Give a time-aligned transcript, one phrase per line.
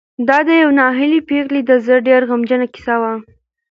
[0.27, 3.13] دا د یوې ناهیلې پېغلې د زړه ډېره غمجنه کیسه وه.